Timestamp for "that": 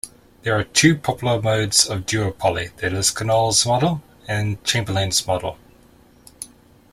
2.77-2.91